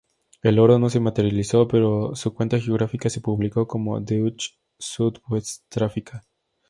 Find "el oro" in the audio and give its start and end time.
0.41-0.79